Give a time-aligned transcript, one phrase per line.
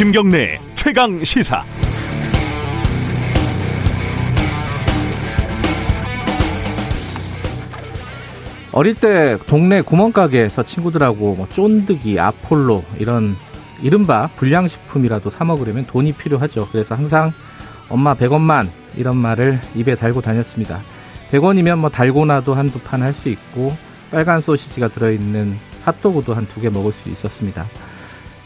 [0.00, 1.62] 김경래 최강 시사.
[8.72, 13.36] 어릴 때 동네 구멍가게에서 친구들하고 뭐 쫀득이, 아폴로 이런
[13.82, 16.68] 이른바 불량식품이라도 사 먹으려면 돈이 필요하죠.
[16.70, 17.32] 그래서 항상
[17.88, 20.80] 엄마 100원만 이런 말을 입에 달고 다녔습니다.
[21.32, 23.76] 100원이면 뭐 달고나도 한두 판 할 수 있고
[24.10, 27.66] 빨간 소시지가 들어있는 핫도그도 한 두 개 먹을 수 있었습니다.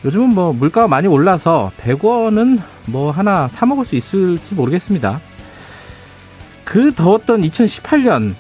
[0.05, 5.21] 요즘은 뭐 물가가 많이 올라서 100원은 뭐 하나 사 먹을 수 있을지 모르겠습니다.
[6.65, 8.35] 그 더웠던 2018년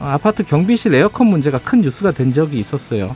[0.00, 3.14] 아파트 경비실 에어컨 문제가 큰 뉴스가 된 적이 있었어요.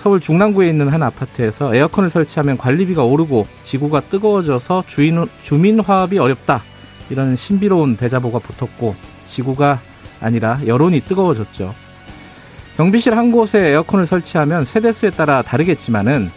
[0.00, 6.62] 서울 중랑구에 있는 한 아파트에서 에어컨을 설치하면 관리비가 오르고 지구가 뜨거워져서 주인, 주민 화합이 어렵다.
[7.10, 8.94] 이런 신비로운 대자보가 붙었고
[9.26, 9.80] 지구가
[10.20, 11.74] 아니라 여론이 뜨거워졌죠.
[12.76, 16.30] 경비실 한 곳에 에어컨을 설치하면 세대수에 따라 다르겠지만은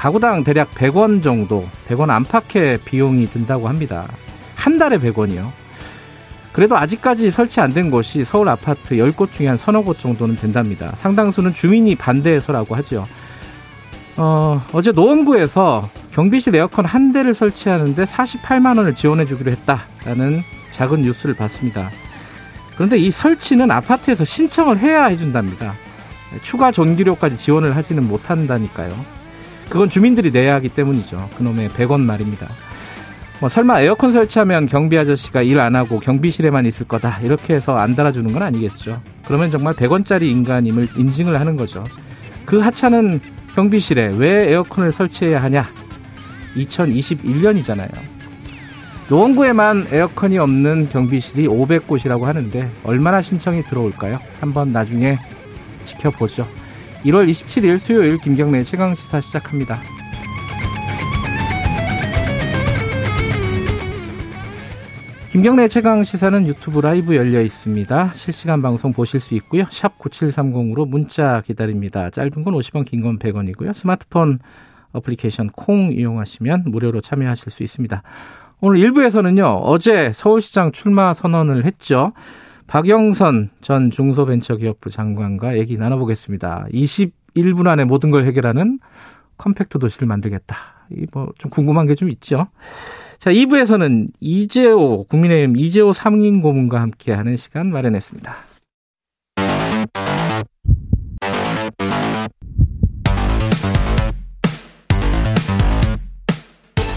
[0.00, 4.08] 가구당 대략 100원 정도, 100원 안팎의 비용이 든다고 합니다.
[4.54, 5.50] 한 달에 100원이요.
[6.54, 10.94] 그래도 아직까지 설치 안 된 곳이 서울 아파트 10곳 중에 한 서너 곳 정도는 된답니다.
[10.96, 13.06] 상당수는 주민이 반대해서라고 하죠.
[14.16, 20.40] 어, 어제 노원구에서 경비실 에어컨 한 대를 설치하는데 48만 원을 지원해 주기로 했다라는
[20.72, 21.90] 작은 뉴스를 봤습니다.
[22.74, 25.74] 그런데 이 설치는 아파트에서 신청을 해야 해준답니다.
[26.40, 29.19] 추가 전기료까지 지원을 하지는 못한다니까요.
[29.70, 31.30] 그건 주민들이 내야 하기 때문이죠.
[31.36, 32.48] 그놈의 100원 말입니다.
[33.40, 37.94] 뭐 설마 에어컨 설치하면 경비 아저씨가 일 안 하고 경비실에만 있을 거다 이렇게 해서 안
[37.94, 39.00] 달아주는 건 아니겠죠.
[39.26, 41.84] 그러면 정말 100원짜리 인간임을 인증을 하는 거죠.
[42.44, 43.20] 그 하찮은
[43.54, 45.66] 경비실에 왜 에어컨을 설치해야 하냐?
[46.56, 47.90] 2021년이잖아요.
[49.08, 54.18] 노원구에만 에어컨이 없는 경비실이 500곳이라고 하는데 얼마나 신청이 들어올까요?
[54.40, 55.18] 한번 나중에
[55.84, 56.46] 지켜보죠.
[57.04, 59.80] 1월 27일 수요일 김경래 최강 시사 시작합니다.
[65.32, 68.12] 김경래 최강 시사는 유튜브 라이브 열려 있습니다.
[68.14, 69.64] 실시간 방송 보실 수 있고요.
[69.70, 72.10] 샵 9730으로 문자 기다립니다.
[72.10, 73.72] 짧은 건 50원, 긴 건 100원이고요.
[73.72, 74.40] 스마트폰
[74.92, 78.02] 어플리케이션 콩 이용하시면 무료로 참여하실 수 있습니다.
[78.60, 79.60] 오늘 1부에서는요.
[79.62, 82.12] 어제 서울시장 출마 선언을 했죠.
[82.70, 86.66] 박영선 전 중소벤처기업부 장관과 얘기 나눠보겠습니다.
[86.72, 88.78] 21분 안에 모든 걸 해결하는
[89.38, 90.56] 컴팩트 도시를 만들겠다.
[90.92, 92.46] 이 뭐 좀 궁금한 게 좀 있죠.
[93.18, 98.36] 자, 2부에서는 이재호, 국민의힘 이재호 상임 고문과 함께하는 시간 마련했습니다.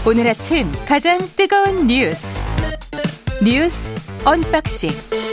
[0.06, 2.40] 오늘 아침 가장 뜨거운 뉴스.
[3.44, 3.90] 뉴스
[4.24, 5.23] 언박싱.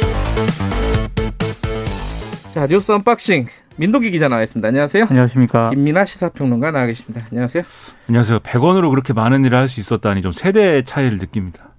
[2.54, 3.48] 자, 뉴스 언박싱.
[3.78, 4.68] 민동기 기자 나와 있습니다.
[4.68, 5.06] 안녕하세요.
[5.10, 5.70] 안녕하십니까.
[5.70, 7.26] 김민아 시사평론가 나와 계십니다.
[7.32, 7.64] 안녕하세요.
[8.10, 8.40] 안녕하세요.
[8.40, 11.70] 100원으로 그렇게 많은 일을 할 수 있었다니 좀 세대 차이를 느낍니다.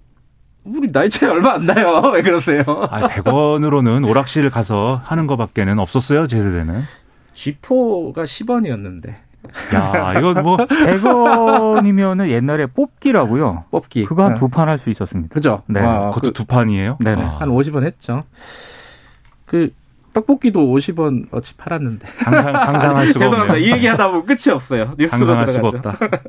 [0.65, 2.00] 우리 나이 차이 얼마 안 나요.
[2.15, 2.62] 왜 그러세요?
[2.91, 6.83] 아, 100원으로는 오락실 가서 하는 것밖에는 없었어요, 제 세대는.
[7.34, 9.15] 쥐포가 10원이었는데.
[9.75, 13.64] 야, 이거 뭐 100원이면은 옛날에 뽑기라고요.
[13.70, 14.04] 뽑기.
[14.04, 14.41] 그거 한 네.
[14.41, 15.32] 두판 할 수 있었습니다.
[15.34, 15.62] 그죠?
[15.66, 15.80] 네.
[15.80, 16.97] 와, 그것도 그 두 판이에요?
[17.00, 17.22] 네네.
[17.22, 18.22] 아, 한 50원 했죠.
[19.47, 19.70] 그
[20.14, 22.06] 떡볶이도 50원 어치 팔았는데.
[22.06, 23.52] 상상, 상상할 수가 죄송합니다.
[23.54, 23.66] 없네요.
[23.66, 24.94] 이 얘기 하다 보면 끝이 없어요.
[24.98, 25.88] 뉴스로 상상할 수가 들어가죠.
[25.91, 26.20] 없다.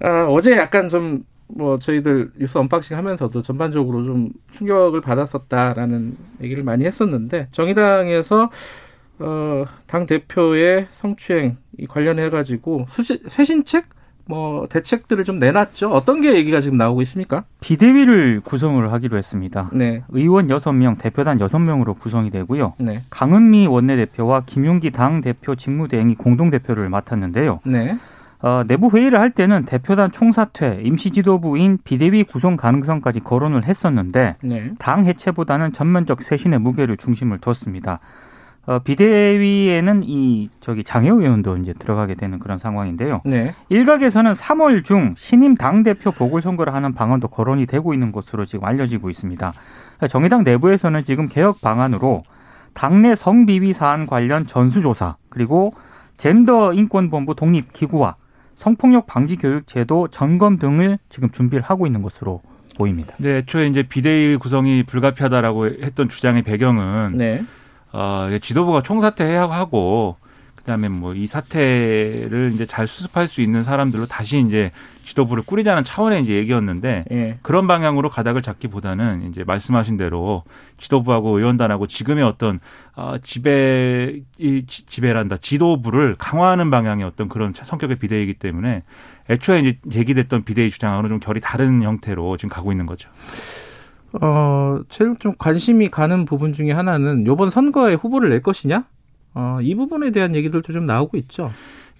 [0.06, 6.84] 아, 어제 약간 좀 뭐 저희들 뉴스 언박싱 하면서도 전반적으로 좀 충격을 받았었다라는 얘기를 많이
[6.86, 8.50] 했었는데 정의당에서
[9.18, 12.86] 어, 당 대표의 성추행 이 관련해 가지고
[13.26, 13.86] 쇄신책
[14.26, 15.90] 뭐 대책들을 좀 내놨죠.
[15.90, 17.44] 어떤 게 얘기가 지금 나오고 있습니까?
[17.60, 19.68] 비대위를 구성을 하기로 했습니다.
[19.72, 20.02] 네.
[20.08, 22.74] 의원 6명, 대표단 6명으로 구성이 되고요.
[22.78, 23.02] 네.
[23.10, 27.60] 강은미 원내대표와 김용기 당대표 직무대행이 공동대표를 맡았는데요.
[27.66, 27.98] 네.
[28.40, 34.72] 어, 내부 회의를 할 때는 대표단 총사퇴, 임시지도부인 비대위 구성 가능성까지 거론을 했었는데 네.
[34.78, 38.00] 당 해체보다는 전면적 쇄신의 무게를 중심을 뒀습니다.
[38.66, 43.20] 어, 비대위에는 이 저기 장애 의원도 이제 들어가게 되는 그런 상황인데요.
[43.24, 43.54] 네.
[43.68, 48.64] 일각에서는 3월 중 신임 당 대표 보궐 선거를 하는 방안도 거론이 되고 있는 것으로 지금
[48.64, 49.52] 알려지고 있습니다.
[50.08, 52.22] 정의당 내부에서는 지금 개혁 방안으로
[52.72, 55.74] 당내 성비위 사안 관련 전수조사 그리고
[56.16, 58.16] 젠더 인권본부 독립 기구와
[58.56, 62.40] 성폭력 방지 교육 제도 점검 등을 지금 준비를 하고 있는 것으로
[62.76, 63.14] 보입니다.
[63.18, 67.44] 네, 애초에 이제 비대위 구성이 불가피하다라고 했던 주장의 배경은 네.
[67.96, 70.16] 어, 지도부가 총사퇴해야 하고
[70.56, 74.70] 그다음에 뭐 이 사태를 이제 잘 수습할 수 있는 사람들로 다시 이제
[75.06, 77.38] 지도부를 꾸리자는 차원의 이제 얘기였는데 예.
[77.42, 80.42] 그런 방향으로 가닥을 잡기보다는 이제 말씀하신 대로
[80.78, 82.58] 지도부하고 의원단하고 지금의 어떤
[82.96, 88.82] 어, 지배 이 지- 지배란다 지도부를 강화하는 방향의 어떤 그런 성격의 비대위이기 때문에
[89.28, 93.10] 애초에 이제 제기됐던 비대위 주장하고는 좀 결이 다른 형태로 지금 가고 있는 거죠.
[94.20, 98.84] 어, 제일 좀 관심이 가는 부분 중에 하나는 요번 선거에 후보를 낼 것이냐?
[99.34, 101.50] 어, 이 부분에 대한 얘기들도 좀 나오고 있죠.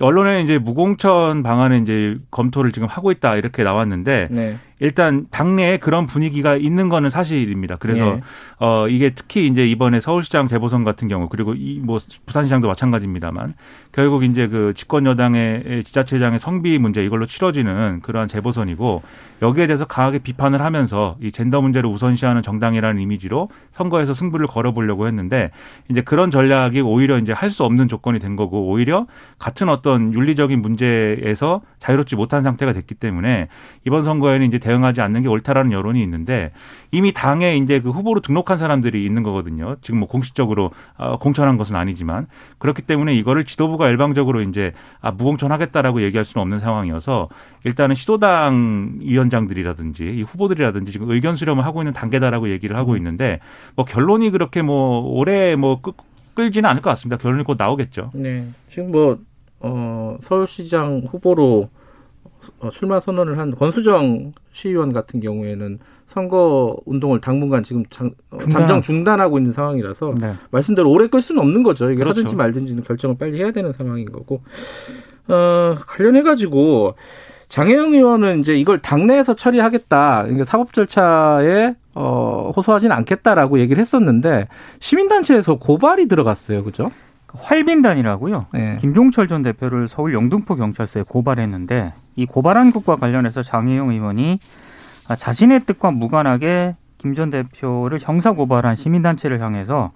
[0.01, 4.59] 언론에 이제 무공천 방안을 이제 검토를 지금 하고 있다 이렇게 나왔는데 네.
[4.81, 7.77] 일단 당내에 그런 분위기가 있는 거는 사실입니다.
[7.77, 8.21] 그래서 예.
[8.59, 13.55] 어 이게 특히 이제 이번에 서울시장 재보선 같은 경우 그리고 이 뭐 부산시장도 마찬가지입니다만
[13.93, 19.03] 결국 이제 그 집권 여당의 지자체장의 성비 문제 이걸로 치러지는 그러한 재보선이고
[19.43, 25.51] 여기에 대해서 강하게 비판을 하면서 이 젠더 문제를 우선시하는 정당이라는 이미지로 선거에서 승부를 걸어보려고 했는데
[25.91, 29.07] 이제 그런 전략이 오히려 이제 할 수 없는 조건이 된 거고 오히려
[29.39, 33.47] 같은 어떤 윤리적인 문제에서 자유롭지 못한 상태가 됐기 때문에
[33.87, 36.51] 이번 선거에는 이제 대응하지 않는 게 옳다라는 여론이 있는데
[36.91, 39.77] 이미 당에 이제 그 후보로 등록한 사람들이 있는 거거든요.
[39.83, 42.27] 지금 뭐 공식적으로 어, 공천한 것은 아니지만
[42.59, 47.29] 그렇기 때문에 이거를 지도부가 일방적으로 이제 아, 무공천하겠다라고 얘기할 수는 없는 상황이어서
[47.65, 53.41] 일단은 시도당 위원장들이라든지 이 후보들이라든지 지금 의견 수렴을 하고 있는 단계다라고 얘기를 하고 있는데
[53.77, 55.93] 뭐 결론이 그렇게 뭐 오래 뭐 끌,
[56.35, 57.21] 끌지는 않을 것 같습니다.
[57.21, 58.13] 결론이 곧 나오겠죠.
[58.15, 58.47] 네.
[58.69, 59.19] 지금 뭐,
[59.61, 61.84] 어, 서울시장 후보로 어,
[62.71, 68.61] 출마 선언을 한 권수정 시의원 같은 경우에는 선거 운동을 당분간 지금 장, 어, 중단.
[68.61, 70.33] 잠정 중단하고 있는 상황이라서 네.
[70.51, 71.87] 말씀대로 오래 끌 수는 없는 거죠.
[71.91, 72.21] 이게 그렇죠.
[72.21, 74.43] 하든지 말든지는 결정을 빨리 해야 되는 상황인 거고.
[75.29, 76.95] 어, 관련해 가지고
[77.49, 80.23] 장혜영 의원은 이제 이걸 당내에서 처리하겠다.
[80.23, 84.49] 그러니까 사법 절차에 어, 호소하지는 않겠다라고 얘기를 했었는데
[84.81, 86.65] 시민단체에서 고발이 들어갔어요.
[86.65, 86.91] 그죠?
[87.37, 88.47] 활빈단이라고요.
[88.53, 88.79] 네.
[88.81, 94.39] 김종철 전 대표를 서울 영등포 경찰서에 고발했는데 이 고발한 것과 관련해서 장혜영 의원이
[95.09, 99.93] 아, 자신의 뜻과 무관하게 김 전 대표를 형사 고발한 시민단체를 향해서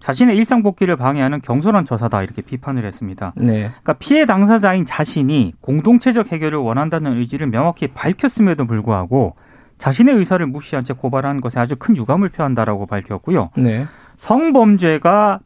[0.00, 3.32] 자신의 일상 복귀를 방해하는 경솔한 처사다 이렇게 비판을 했습니다.
[3.36, 3.70] 네.
[3.70, 9.36] 그러니까 피해 당사자인 자신이 공동체적 해결을 원한다는 의지를 명확히 밝혔음에도 불구하고
[9.78, 13.48] 자신의 의사를 무시한 채 고발한 것에 아주 큰 유감을 표한다라고 밝혔고요.
[13.56, 13.86] 네.
[14.18, 15.40] 성범죄가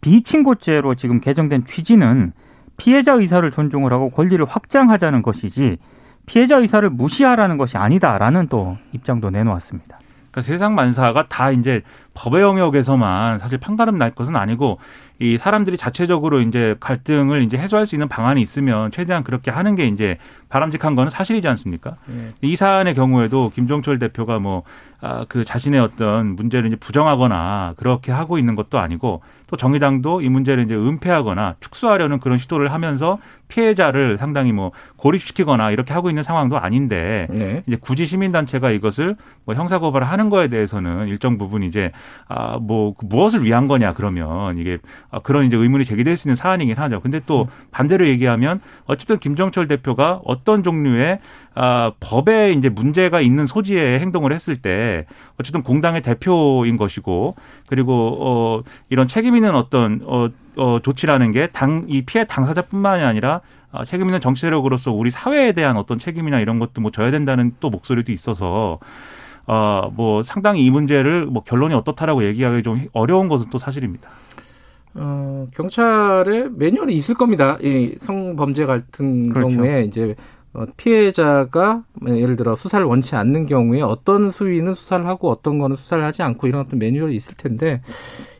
[0.00, 2.32] 비친고죄로 지금 개정된 취지는
[2.76, 5.78] 피해자 의사를 존중을 하고 권리를 확장하자는 것이지
[6.26, 9.98] 피해자 의사를 무시하라는 것이 아니다라는 또 입장도 내놓았습니다.
[10.30, 11.82] 그러니까 세상 만사가 다 이제
[12.14, 14.78] 법의 영역에서만 사실 판가름 날 것은 아니고
[15.20, 19.86] 이 사람들이 자체적으로 이제 갈등을 이제 해소할 수 있는 방안이 있으면 최대한 그렇게 하는 게
[19.86, 20.16] 이제
[20.48, 21.96] 바람직한 거는 사실이지 않습니까?
[22.06, 22.32] 네.
[22.40, 24.62] 이 사안의 경우에도 김종철 대표가 뭐,
[25.00, 30.28] 아, 그 자신의 어떤 문제를 이제 부정하거나 그렇게 하고 있는 것도 아니고 또 정의당도 이
[30.28, 33.18] 문제를 이제 은폐하거나 축소하려는 그런 시도를 하면서
[33.48, 37.62] 피해자를 상당히 뭐 고립시키거나 이렇게 하고 있는 상황도 아닌데 네.
[37.66, 39.16] 이제 굳이 시민단체가 이것을
[39.46, 41.92] 뭐 형사고발을 하는 거에 대해서는 일정 부분 이제
[42.28, 46.76] 아, 뭐 무엇을 위한 거냐 그러면 이게 아, 그런 이제 의문이 제기될 수 있는 사안이긴
[46.76, 47.00] 하죠.
[47.00, 51.18] 근데 또 반대로 얘기하면 어쨌든 김정철 대표가 어떤 종류의
[51.54, 55.06] 아, 법에 이제 문제가 있는 소지의 행동을 했을 때
[55.40, 57.34] 어쨌든 공당의 대표인 것이고
[57.68, 63.40] 그리고 어 이런 책임 있는 어떤 어, 어 조치라는 게 당 이 피해 당사자뿐만이 아니라
[63.72, 67.52] 아, 책임 있는 정치 세력으로서 우리 사회에 대한 어떤 책임이나 이런 것도 뭐 져야 된다는
[67.60, 68.78] 또 목소리도 있어서
[69.46, 74.08] 어, 뭐 상당히 이 문제를 뭐 결론이 어떻다라고 얘기하기 좀 어려운 것은 또 사실입니다.
[74.94, 77.58] 어, 경찰에 매뉴얼이 있을 겁니다.
[77.62, 79.56] 이 성범죄 같은 그렇죠.
[79.56, 80.14] 경우에 이제
[80.54, 86.02] 어, 피해자가 예를 들어 수사를 원치 않는 경우에 어떤 수위는 수사를 하고 어떤 거는 수사를
[86.02, 87.82] 하지 않고 이런 어떤 매뉴얼이 있을 텐데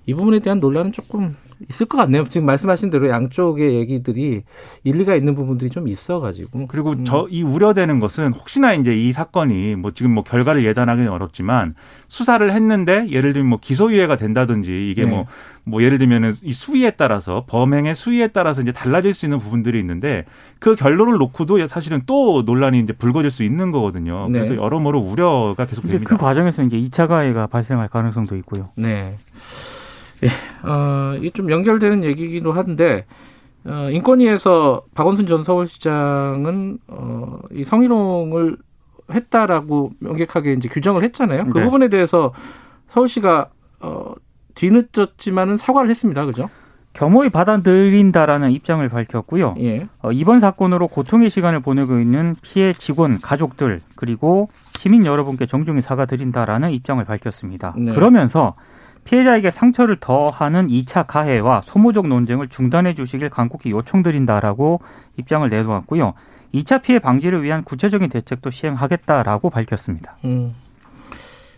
[0.08, 1.36] 이 부분에 대한 논란은 조금
[1.68, 2.24] 있을 것 같네요.
[2.24, 4.42] 지금 말씀하신 대로 양쪽의 얘기들이
[4.82, 7.04] 일리가 있는 부분들이 좀 있어가지고 그리고 음.
[7.04, 11.74] 저이 우려되는 것은 혹시나 이제 이 사건이 뭐 지금 뭐 결과를 예단하기는 어렵지만
[12.06, 15.26] 수사를 했는데 예를 들면 뭐 기소유예가 된다든지 이게 네.
[15.66, 20.24] 뭐뭐 예를 들면은 이 수위에 따라서 범행의 수위에 따라서 이제 달라질 수 있는 부분들이 있는데
[20.58, 24.30] 그 결론을 놓고도 사실은 또 논란이 이제 불거질 수 있는 거거든요.
[24.30, 24.38] 네.
[24.38, 26.08] 그래서 여러모로 우려가 계속됩니다.
[26.08, 28.70] 그 과정에서 이제 2차 가해가 발생할 가능성도 있고요.
[28.74, 29.14] 네.
[30.24, 30.28] 예,
[30.68, 33.04] 어, 이게 좀 연결되는 얘기이기도 한데,
[33.64, 38.56] 어, 인권위에서 박원순 전 서울시장은, 어, 이 성희롱을
[39.10, 41.46] 했다라고 명백하게 이제 규정을 했잖아요.
[41.46, 41.64] 그 네.
[41.64, 42.32] 부분에 대해서
[42.88, 43.46] 서울시가,
[43.80, 44.14] 어,
[44.54, 46.24] 뒤늦었지만은 사과를 했습니다.
[46.26, 46.48] 그죠?
[46.94, 49.54] 겸허히 받아들인다라는 입장을 밝혔고요.
[49.60, 49.86] 예.
[50.02, 56.72] 어, 이번 사건으로 고통의 시간을 보내고 있는 피해 직원, 가족들 그리고 시민 여러분께 정중히 사과드린다라는
[56.72, 57.74] 입장을 밝혔습니다.
[57.76, 57.92] 네.
[57.92, 58.56] 그러면서
[59.04, 64.80] 피해자에게 상처를 더하는 2차 가해와 소모적 논쟁을 중단해 주시길 간곡히 요청드린다라고
[65.16, 66.14] 입장을 내놓았고요.
[66.54, 70.16] 2차 피해 방지를 위한 구체적인 대책도 시행하겠다라고 밝혔습니다.
[70.24, 70.52] 음.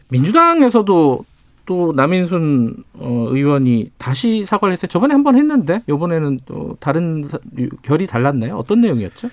[0.09, 1.25] 민주당에서도
[1.67, 4.89] 또 남인순 어, 의원이 다시 사과를 했어요.
[4.89, 7.39] 저번에 한 번 했는데 이번에는 또 다른 사-
[7.83, 8.57] 결이 달랐나요?
[8.57, 9.29] 어떤 내용이었죠?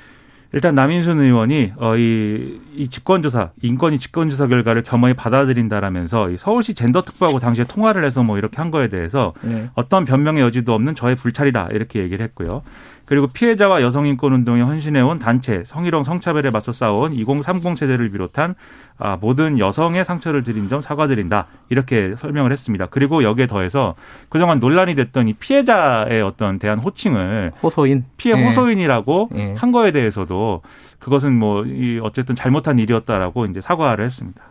[0.53, 7.39] 일단 남인순 의원이 어, 이, 이 직권조사, 인권위 직권조사 결과를 겸허히 받아들인다라면서 이 서울시 젠더특보하고
[7.39, 9.69] 당시에 통화를 해서 뭐 이렇게 한 거에 대해서 네.
[9.75, 12.63] 어떤 변명의 여지도 없는 저의 불찰이다 이렇게 얘기를 했고요.
[13.07, 18.53] 그리고 피해자와 여성인권운동에 헌신해온 단체 성희롱 성차별에 맞서 싸운 2030 세대를 비롯한
[18.99, 22.87] 아, 모든 여성의 상처를 드린 점 사과드린다 이렇게 설명을 했습니다.
[22.87, 23.95] 그리고 여기에 더해서
[24.27, 28.03] 그동안 논란이 됐던 이 피해자의 어떤 대한 호칭을 호소인.
[28.17, 28.45] 피해 네.
[28.45, 29.53] 호소인이라고 예.
[29.55, 30.61] 한 거에 대해서도
[30.99, 34.41] 그것은 뭐 이 어쨌든 잘못한 일이었다라고 이제 사과를 했습니다.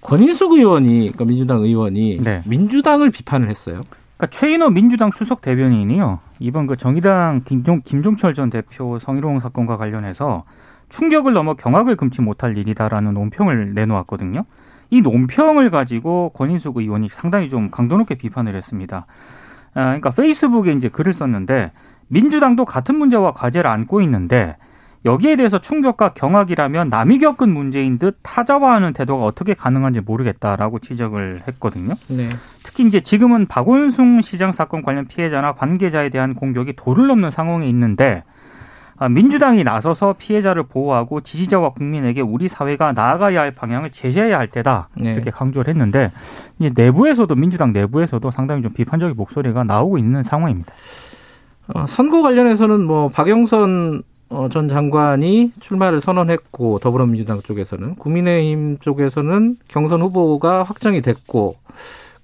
[0.00, 2.42] 권인숙 의원이 그러니까 민주당 의원이 네.
[2.44, 3.80] 민주당을 비판을 했어요.
[4.16, 6.20] 그러니까 최인호 민주당 수석 대변인이요.
[6.38, 10.44] 이번 그 정의당 김종, 김종철 전 대표 성희롱 사건과 관련해서
[10.88, 14.44] 충격을 넘어 경악을 금치 못할 일이다라는 논평을 내놓았거든요.
[14.90, 19.06] 이 논평을 가지고 권인숙 의원이 상당히 좀 강도 높게 비판을 했습니다.
[19.74, 21.72] 아, 그러니까 페이스북에 이제 글을 썼는데
[22.08, 24.56] 민주당도 같은 문제와 과제를 안고 있는데
[25.04, 31.94] 여기에 대해서 충격과 경악이라면 남이 겪은 문제인 듯 타자화하는 태도가 어떻게 가능한지 모르겠다라고 지적을 했거든요.
[32.08, 32.28] 네.
[32.62, 38.24] 특히 이제 지금은 박원순 시장 사건 관련 피해자나 관계자에 대한 공격이 도를 넘는 상황에 있는데
[38.96, 44.88] 아, 민주당이 나서서 피해자를 보호하고 지지자와 국민에게 우리 사회가 나아가야 할 방향을 제시해야 할 때다
[44.94, 45.12] 네.
[45.12, 46.12] 이렇게 강조를 했는데
[46.58, 50.72] 내부에서도 민주당 내부에서도 상당히 좀 비판적인 목소리가 나오고 있는 상황입니다.
[51.74, 54.13] 어, 선거 관련해서는 뭐 박영선 어,
[54.50, 61.56] 전 장관이 출마를 선언했고 더불어민주당 쪽에서는 국민의힘 쪽에서는 경선 후보가 확정이 됐고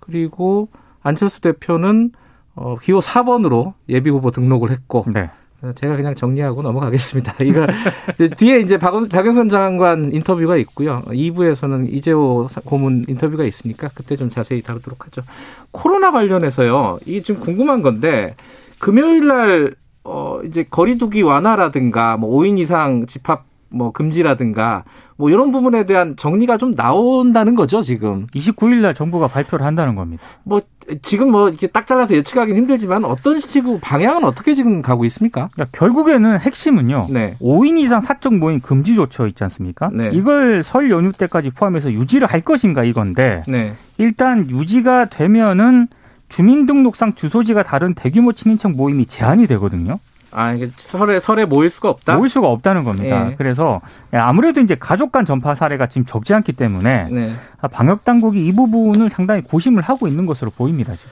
[0.00, 0.68] 그리고
[1.02, 2.10] 안철수 대표는
[2.56, 5.30] 어, 기호 4번으로 예비 후보 등록을 했고 네.
[5.62, 7.44] 어, 제가 그냥 정리하고 넘어가겠습니다.
[7.44, 7.66] 이거
[8.36, 11.02] 뒤에 이제 박, 박영선 장관 인터뷰가 있고요.
[11.06, 15.22] 2부에서는 이재호 사- 고문 인터뷰가 있으니까 그때 좀 자세히 다루도록 하죠.
[15.70, 16.98] 코로나 관련해서요.
[17.06, 18.34] 이게 지금 궁금한 건데
[18.78, 24.84] 금요일 날 어, 이제 거리두기 완화라든가 뭐 5인 이상 집합 뭐 금지라든가
[25.16, 28.26] 뭐 이런 부분에 대한 정리가 좀 나온다는 거죠, 지금.
[28.34, 30.24] 29일 날 정부가 발표를 한다는 겁니다.
[30.42, 30.60] 뭐
[31.02, 35.48] 지금 뭐 이렇게 딱 잘라서 예측하기는 힘들지만 어떤 식으로 방향은 어떻게 지금 가고 있습니까?
[35.52, 37.08] 그러니까 결국에는 핵심은요.
[37.10, 37.36] 네.
[37.40, 39.90] 5인 이상 사적 모임 금지 조처 있지 않습니까?
[39.92, 40.10] 네.
[40.12, 43.74] 이걸 설 연휴 때까지 포함해서 유지를 할 것인가 이건데 네.
[43.98, 45.88] 일단 유지가 되면은
[46.30, 49.98] 주민등록상 주소지가 다른 대규모 친인척 모임이 제한이 되거든요.
[50.32, 52.16] 아, 이게 설에 설에 모일 수가 없다.
[52.16, 53.30] 모일 수가 없다는 겁니다.
[53.30, 53.34] 예.
[53.36, 53.80] 그래서
[54.12, 57.32] 아무래도 이제 가족 간 전파 사례가 지금 적지 않기 때문에 네.
[57.72, 60.94] 방역 당국이 이 부분을 상당히 고심을 하고 있는 것으로 보입니다.
[60.94, 61.10] 지금.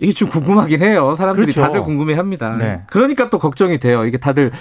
[0.00, 1.16] 이게 좀 궁금하긴 해요.
[1.16, 1.60] 사람들이 그렇죠.
[1.62, 2.56] 다들 궁금해 합니다.
[2.56, 2.82] 네.
[2.86, 4.04] 그러니까 또 걱정이 돼요.
[4.04, 4.52] 이게 다들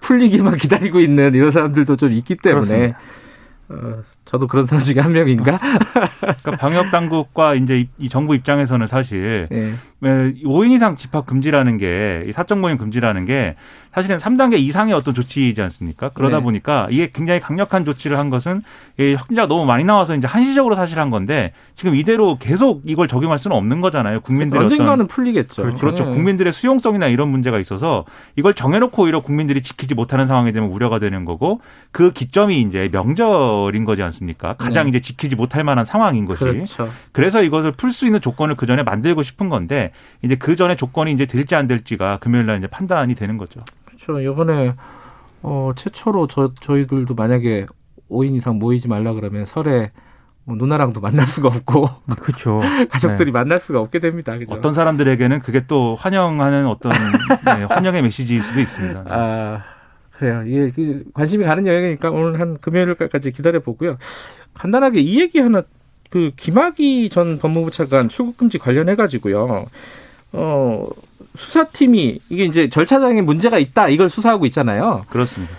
[0.00, 2.92] 풀리기만 기다리고 있는 이런 사람들도 좀 있기 때문에.
[3.70, 5.58] 어, 저도 그런 사람 중에 한 명인가?
[6.20, 9.74] 그러니까 방역 당국과 이제 이- 이 정부 입장에서는 사실 네.
[10.02, 13.54] 5인 이상 집합 금지라는 게, 이 사적 모임 금지라는 게
[13.94, 16.08] 사실은 3단계 이상의 어떤 조치이지 않습니까?
[16.08, 16.42] 그러다 네.
[16.42, 18.62] 보니까 이게 굉장히 강력한 조치를 한 것은
[18.98, 23.38] 이 확진자가 너무 많이 나와서 이제 한시적으로 사실 한 건데 지금 이대로 계속 이걸 적용할
[23.38, 24.20] 수는 없는 거잖아요.
[24.22, 25.62] 국민들의 언젠가는 어떤 풀리겠죠.
[25.74, 26.04] 그렇죠.
[26.06, 26.10] 네.
[26.10, 28.04] 국민들의 수용성이나 이런 문제가 있어서
[28.36, 31.60] 이걸 정해놓고 오히려 국민들이 지키지 못하는 상황이 되면 우려가 되는 거고
[31.92, 34.11] 그 기점이 이제 명절인 거지 않습니까?
[34.58, 34.90] 가장 네.
[34.90, 36.40] 이제 지키지 못할 만한 상황인 것이.
[36.40, 36.90] 그렇죠.
[37.12, 39.92] 그래서 이것을 풀 수 있는 조건을 그 전에 만들고 싶은 건데
[40.22, 43.60] 이제 그 전에 조건이 이제 될지 안 될지가 금요일 날 이제 판단이 되는 거죠.
[43.84, 44.20] 그렇죠.
[44.20, 44.74] 이번에
[45.42, 47.66] 어, 최초로 저 저희들도 만약에
[48.10, 49.90] 5인 이상 모이지 말라 그러면 설에
[50.44, 51.88] 뭐 누나랑도 만날 수가 없고
[52.20, 52.60] 그렇죠.
[52.90, 54.36] 가족들이 만날 수가 없게 됩니다.
[54.36, 54.52] 그죠?
[54.54, 56.92] 어떤 사람들에게는 그게 또 환영하는 어떤
[57.44, 59.04] 네, 환영의 메시지일 수도 있습니다.
[59.08, 59.62] 아,
[60.16, 60.42] 그래요.
[60.46, 63.98] 이게 그 관심이 가는 영역이니까 오늘 한 금요일까지 기다려 보고요.
[64.54, 65.62] 간단하게 이 얘기 하나
[66.10, 69.66] 그 김학의 전 법무부 차관 출국 금지 관련해 가지고요.
[70.32, 70.86] 어,
[71.36, 75.06] 수사팀이 이게 이제 절차상의 문제가 있다 이걸 수사하고 있잖아요.
[75.08, 75.54] 그렇습니다.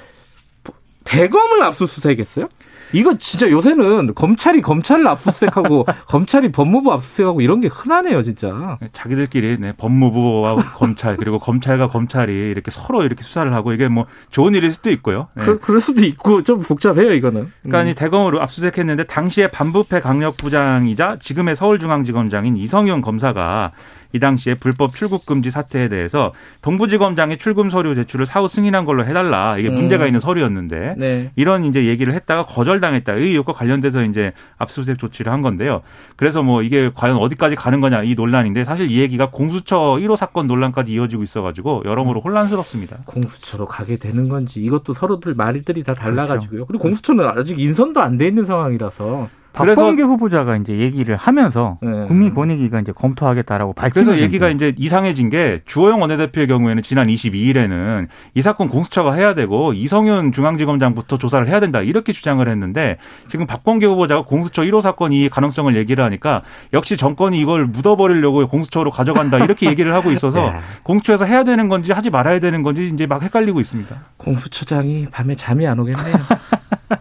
[1.04, 2.48] 대검을 압수수색했어요?
[2.94, 8.78] 이거 진짜 요새는 검찰이 검찰을 압수수색하고 검찰이 법무부 압수수색하고 이런 게 흔하네요, 진짜.
[8.94, 14.54] 자기들끼리 네, 법무부와 검찰 그리고 검찰과 검찰이 이렇게 서로 이렇게 수사를 하고 이게 뭐 좋은
[14.56, 15.28] 일일 수도 있고요.
[15.36, 15.44] 네.
[15.44, 17.52] 그, 그럴 수도 있고 좀 복잡해요, 이거는.
[17.64, 23.72] 그러니까 이 대검으로 압수수색했는데 당시에 반부패 강력부장이자 지금의 서울중앙지검장인 이성윤 검사가
[24.14, 29.58] 이 당시에 불법 출국 금지 사태에 대해서 동부지검장이 출금 서류 제출을 사후 승인한 걸로 해달라
[29.58, 29.76] 이게 음.
[29.76, 31.32] 문제가 있는 서류였는데 네.
[31.36, 33.16] 이런 이제 얘기를 했다가 거절당했다.
[33.16, 35.82] 이 의혹과 관련돼서 이제 압수수색 조치를 한 건데요.
[36.16, 40.48] 그래서 뭐 이게 과연 어디까지 가는 거냐 이 논란인데 사실 이 얘기가 공수처 1호 사건
[40.48, 43.00] 논란까지 이어지고 있어가지고 여러모로 혼란스럽습니다.
[43.06, 46.66] 공수처로 가게 되는 건지 이것도 서로들 말들이 다 달라가지고요.
[46.68, 52.08] 그리고 공수처는 아직 인선도 안 돼 있는 상황이라서 박범계 후보자가 이제 얘기를 하면서 네.
[52.08, 58.08] 국민권익위가 이제 검토하겠다라고 밝히면서 그래서 얘기가 이제 이제 이상해진 게 주호영 원내대표의 경우에는 지난 22일에는
[58.34, 62.98] 이 사건 공수처가 해야 되고 이성윤 중앙지검장부터 조사를 해야 된다 이렇게 주장을 했는데
[63.30, 68.92] 지금 박범계 후보자가 공수처 1호 사건 이 가능성을 얘기를 하니까 역시 정권이 이걸 묻어버리려고 공수처로
[68.92, 70.60] 가져간다 이렇게 얘기를 하고 있어서 네.
[70.84, 73.96] 공수처에서 해야 되는 건지 하지 말아야 되는 건지 이제 막 헷갈리고 있습니다.
[74.18, 76.16] 공수처장이 밤에 잠이 안 오겠네요.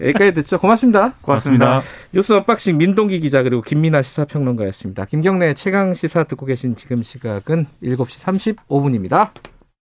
[0.00, 0.58] 여기까지 듣죠.
[0.58, 1.14] 고맙습니다.
[1.22, 1.80] 고맙습니다.
[2.12, 5.04] 뉴스 언박싱 민동기 기자 그리고 김민아 시사평론가였습니다.
[5.06, 9.51] 김경래 최강 시사 듣고 계신 지금 시각은 7시 35분입니다.